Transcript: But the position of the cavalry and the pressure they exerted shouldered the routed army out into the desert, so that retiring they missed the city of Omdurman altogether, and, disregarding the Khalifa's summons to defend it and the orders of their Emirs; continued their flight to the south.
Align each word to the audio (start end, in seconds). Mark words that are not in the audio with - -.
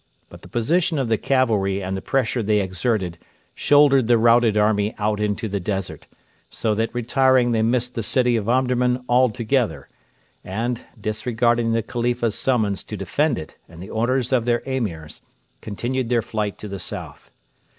But 0.29 0.41
the 0.41 0.47
position 0.47 0.97
of 0.97 1.09
the 1.09 1.17
cavalry 1.19 1.83
and 1.83 1.95
the 1.95 2.01
pressure 2.01 2.41
they 2.41 2.59
exerted 2.59 3.19
shouldered 3.53 4.07
the 4.07 4.17
routed 4.17 4.57
army 4.57 4.95
out 4.97 5.19
into 5.19 5.47
the 5.47 5.59
desert, 5.59 6.07
so 6.49 6.73
that 6.73 6.91
retiring 6.91 7.51
they 7.51 7.61
missed 7.61 7.93
the 7.93 8.01
city 8.01 8.35
of 8.35 8.49
Omdurman 8.49 9.05
altogether, 9.07 9.87
and, 10.43 10.81
disregarding 10.99 11.73
the 11.73 11.83
Khalifa's 11.83 12.33
summons 12.33 12.83
to 12.85 12.97
defend 12.97 13.37
it 13.37 13.59
and 13.69 13.79
the 13.79 13.91
orders 13.91 14.33
of 14.33 14.45
their 14.45 14.63
Emirs; 14.65 15.21
continued 15.61 16.09
their 16.09 16.23
flight 16.23 16.57
to 16.57 16.67
the 16.67 16.79
south. 16.79 17.29